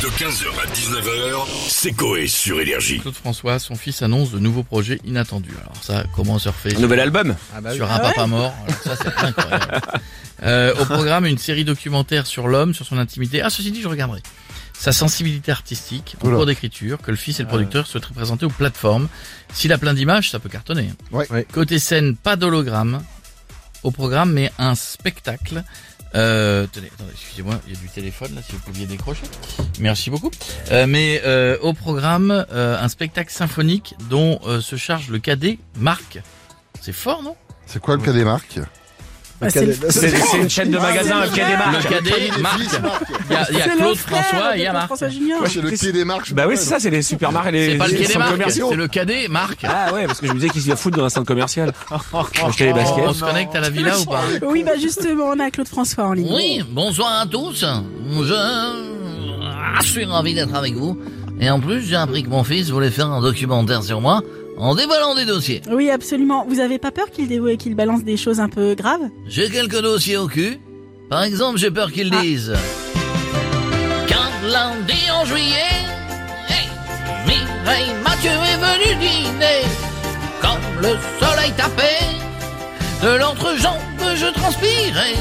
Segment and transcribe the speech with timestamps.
[0.00, 3.00] De 15h à 19h, c'est Coé sur Énergie.
[3.00, 5.52] Claude François, son fils annonce de nouveaux projets inattendus.
[5.60, 7.36] Alors ça, comment surfer Un nouvel album
[7.74, 9.80] sur un papa mort Alors ça, c'est incroyable.
[10.42, 13.42] Euh, au programme, une série documentaire sur l'homme, sur son intimité.
[13.42, 14.22] Ah, ceci dit, je regarderai.
[14.72, 18.50] Sa sensibilité artistique, en cours d'écriture, que le fils et le producteur souhaiteraient présenter aux
[18.50, 19.06] plateformes.
[19.52, 20.88] S'il a plein d'images, ça peut cartonner.
[21.12, 21.30] Ouais.
[21.30, 21.46] Ouais.
[21.52, 23.02] Côté scène, pas d'hologramme
[23.82, 25.62] au programme, mais un spectacle.
[26.14, 29.22] Euh, tenez, attendez, excusez-moi, il y a du téléphone là, si vous pouviez décrocher.
[29.78, 30.30] Merci beaucoup.
[30.70, 36.20] Euh, mais euh, au programme, euh, un spectacle symphonique dont se charge le cadet Marc.
[36.80, 37.36] C'est fort, non?
[37.66, 38.58] C'est quoi le cas des marques
[39.40, 42.58] Bah, c'est le- une chaîne de magasins qui a des Le marques.
[43.28, 44.86] Il y a, il y a c'est le Claude François il y a Marc.
[44.86, 45.38] François Junior.
[45.40, 46.32] Moi, c'est le quai des marques.
[46.34, 48.66] Bah oui, c'est ça, c'est les supermarques et les le centres commerciaux.
[48.70, 49.64] c'est le cadet Marc.
[49.64, 51.72] Ah ouais, parce que je me disais qu'il se fout dans un centre commercial.
[52.46, 53.14] Acheter les On baskets.
[53.14, 56.12] se connecte à la villa ou pas Oui, bah justement, on a Claude François en
[56.12, 56.30] ligne.
[56.34, 57.64] Oui, bonsoir à tous.
[59.82, 60.98] Je suis ravi d'être avec vous.
[61.40, 64.20] Et en plus, j'ai appris que mon fils voulait faire un documentaire sur moi
[64.60, 65.62] en déballant des dossiers.
[65.70, 66.44] Oui, absolument.
[66.48, 69.08] Vous avez pas peur qu'il dévoue- qu'il balance des choses un peu graves?
[69.26, 70.58] J'ai quelques dossiers au cul.
[71.08, 72.20] Par exemple, j'ai peur qu'ils Ah.
[72.22, 72.52] disent...
[74.08, 75.72] Quand lundi en juillet,
[76.48, 76.68] hey,
[77.26, 79.62] Mireille Mathieu est venu dîner.
[80.42, 82.06] Quand le soleil tapait,
[83.02, 83.78] de l'entrejambe
[84.14, 85.14] je transpirais.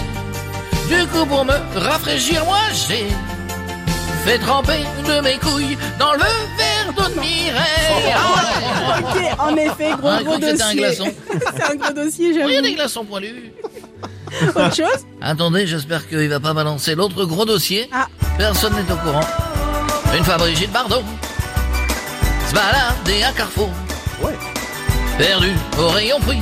[0.90, 3.06] Du coup, pour me rafraîchir, moi j'ai
[4.26, 6.20] fait tremper de mes couilles dans le
[6.58, 8.14] verre d'eau de Mireille.
[9.04, 9.32] Ouais.
[9.32, 10.80] Ok, en effet, gros Ah, gros écoute, c'était un dossier.
[10.80, 11.08] glaçon.
[11.56, 12.76] C'est un gros dossier, Oui, il y a des j'avoue.
[12.76, 13.54] glaçons poilus.
[14.48, 15.06] Autre chose?
[15.22, 17.90] Attendez, j'espère qu'il va pas balancer l'autre gros dossier.
[17.92, 18.08] Ah.
[18.38, 19.26] Personne n'est au courant.
[20.18, 21.02] Une fois Brigitte Bardot
[22.48, 23.70] se balader à Carrefour.
[25.18, 26.42] Perdue au rayon prix.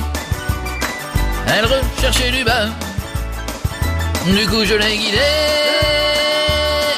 [1.46, 2.68] Elle recherchait du beurre.
[4.26, 5.18] Du coup, je l'ai guidée.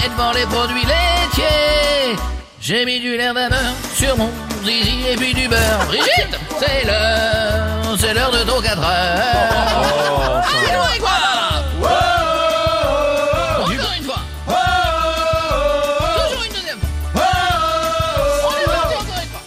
[0.05, 1.10] Et devant les produits laitiers,
[2.71, 3.51] j'ai mis du lait d'ameur
[3.97, 4.31] sur mon
[4.65, 5.85] zizi et puis du beurre.
[5.89, 10.45] Brigitte, c'est l'heure, c'est l'heure de ton 4 heures.
[10.47, 11.11] Dis-nous avec moi
[13.59, 14.21] Encore une fois
[16.29, 16.93] Toujours une deuxième fois
[18.45, 19.43] On est parti encore une fois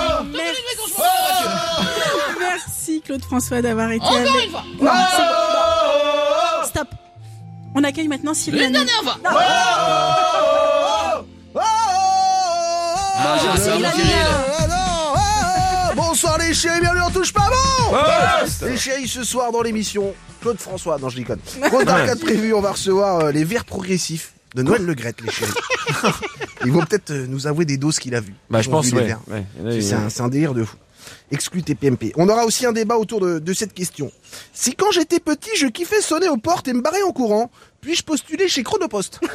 [0.00, 2.36] Toujours une vraie qu'on se monte dans la voiture.
[2.40, 4.44] Merci Claude François d'avoir été Encore avec...
[4.46, 6.64] une fois Non, c'est bon.
[6.68, 6.88] Stop.
[7.74, 8.84] On accueille maintenant Cyril Une Hanouna.
[8.86, 10.27] dernière fois
[13.34, 14.78] Bonjour Cyril Hanouna.
[15.96, 20.58] Bonsoir les chéris, bienvenue en touche pas bon Les chéris, ce soir dans l'émission, Claude
[20.58, 21.38] François, non je déconne.
[21.68, 25.30] Programme 4 prévu, on va recevoir euh, les verts progressifs de Noël Le Grette, les
[25.30, 25.52] chéris.
[26.64, 28.34] Ils vont peut-être euh, nous avouer des doses qu'il a vues.
[28.50, 29.06] Bah Ils je ont pense, vu les ouais.
[29.06, 29.20] verts.
[29.28, 29.44] ouais.
[29.56, 30.02] Il y en a, il y C'est en a.
[30.04, 30.76] un, c'est un délire de fou.
[31.30, 32.12] Exclu TPMP.
[32.16, 34.10] On aura aussi un débat autour de, de cette question.
[34.52, 38.02] Si quand j'étais petit, je kiffais sonner aux portes et me barrer en courant, puis-je
[38.02, 39.20] postuler chez Chronopost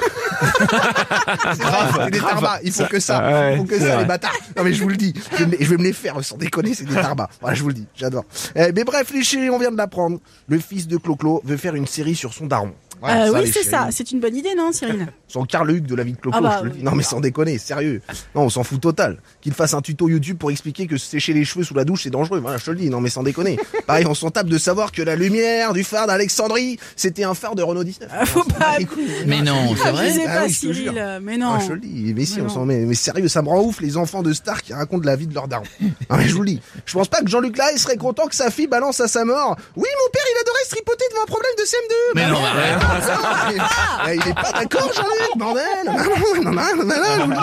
[0.57, 4.05] C'est grave, c'est des tarbas, il faut que ça, ouais, il faut que ça, les
[4.05, 4.33] bâtards.
[4.57, 6.37] Non mais je vous le dis, je vais, me- je vais me les faire sans
[6.37, 7.29] déconner, c'est des tarbas.
[7.41, 8.25] Voilà, je vous le dis, j'adore.
[8.55, 10.19] Eh, mais bref, les chéris, on vient de l'apprendre.
[10.47, 12.73] Le fils de Clo-Clo veut faire une série sur son daron.
[12.99, 13.69] Voilà, Euh, ça, oui, c'est chéris.
[13.69, 13.87] ça.
[13.91, 16.47] C'est une bonne idée, non, Cyril Son Carl Hugues de la vie de Clo-Clo, Ah
[16.47, 16.77] bah, je le dis.
[16.79, 16.83] oui.
[16.83, 18.01] Non mais sans déconner, sérieux.
[18.35, 19.17] Non, on s'en fout total.
[19.41, 22.11] Qu'il fasse un tuto YouTube pour expliquer que sécher les cheveux sous la douche c'est
[22.11, 22.39] dangereux.
[22.39, 22.89] Voilà, je te le dis.
[22.91, 23.57] Non mais sans déconner.
[23.87, 27.55] Pareil, on s'en tape de savoir que la lumière du phare d'Alexandrie, c'était un phare
[27.55, 28.09] de Renault 19.
[28.13, 28.77] Ah, Faut pas...
[29.25, 30.75] Mais non, c'est vrai Ah pas, oui, Cyril.
[30.93, 30.93] jure.
[31.23, 31.53] Mais non.
[31.57, 32.77] Ah, je le dis, mais si, Mais on s'en met.
[32.85, 35.33] Mais sérieux, ça me rend ouf les enfants de stars qui racontent la vie de
[35.33, 35.63] leur daron.
[35.81, 36.61] Non, mais je vous le dis.
[36.85, 39.55] Je pense pas que Jean-Luc Lahaye serait content que sa fille balance à sa mort.
[39.75, 41.95] Oui, mon père, il adorait se tripoter devant un problème de CM2.
[42.15, 43.59] Mais Bah non, arrête.
[44.05, 45.63] Ah, il est pas d'accord, Jean-Luc, bordel.
[45.85, 47.41] Non, non, non, non, non, non.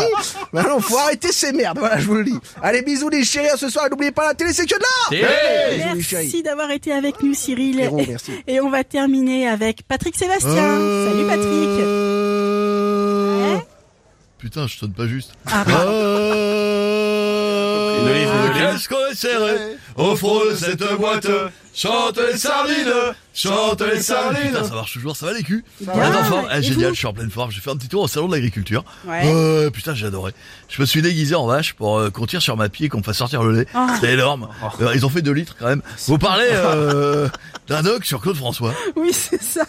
[0.52, 1.78] Bah non, faut arrêter ces merdes.
[1.78, 2.38] Voilà, je vous le dis.
[2.62, 3.88] Allez, bisous les chéris, ce soir.
[3.90, 6.24] N'oubliez pas la télé, c'est que de chéris.
[6.24, 7.76] Merci d'avoir été avec nous, Cyril.
[7.76, 8.32] Frérot, merci.
[8.46, 10.50] Et on va terminer avec Patrick Sébastien.
[10.52, 11.68] Salut, Patrick.
[13.54, 13.64] Ouais.
[14.38, 15.32] Putain, je sonne pas juste.
[15.46, 15.90] Ah, pardon.
[18.00, 18.60] Une olive, une olive.
[20.00, 21.28] Au fond de cette boîte
[21.72, 22.92] Chante les sardines,
[23.32, 26.92] chante les sardines Putain, ça marche toujours, ça va les culs forme Ah, Et Génial,
[26.94, 27.52] je suis en pleine forme.
[27.52, 28.84] J'ai fait un petit tour au salon de l'agriculture.
[29.06, 29.22] Ouais.
[29.26, 30.32] Euh, putain, j'ai adoré.
[30.68, 32.98] Je me suis déguisé en vache pour euh, qu'on tire sur ma pied et qu'on
[32.98, 33.66] me fasse sortir le lait.
[33.74, 33.86] Oh.
[33.94, 34.48] C'était énorme.
[34.80, 35.82] Euh, ils ont fait 2 litres quand même.
[36.06, 37.28] Vous parlez euh,
[37.68, 38.74] d'un doc sur Claude François.
[38.96, 39.64] Oui, c'est ça.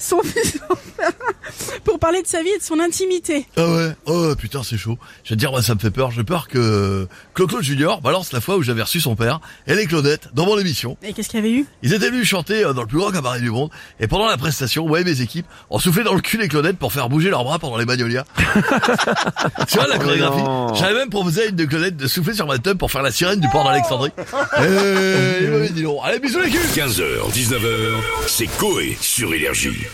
[0.00, 0.58] Son fils.
[1.84, 3.46] Pour parler de sa vie et de son intimité.
[3.56, 4.98] Ah ouais, oh putain c'est chaud.
[5.24, 6.10] Je vais te dire, moi ça me fait peur.
[6.10, 9.86] J'ai peur que Claude Junior balance la fois où j'avais reçu son père et les
[9.86, 10.96] Claudettes dans mon émission.
[11.02, 11.66] Et qu'est-ce qu'il y avait eu?
[11.82, 13.70] Ils étaient venus chanter euh, dans le plus grand cabaret du monde
[14.00, 16.92] et pendant la prestation, ouais mes équipes ont soufflé dans le cul les Claudettes pour
[16.92, 18.24] faire bouger leurs bras pendant les magnolias.
[19.68, 20.42] tu vois la chorégraphie?
[20.42, 20.74] Non.
[20.74, 23.10] J'avais même proposé à une de Claudettes de souffler sur ma tub pour faire la
[23.10, 24.12] sirène du port d'Alexandrie.
[24.18, 26.02] Et il m'avait dit non.
[26.02, 27.92] Allez bisous les culs 15h, 19h,
[28.26, 29.86] c'est Coé sur Énergie.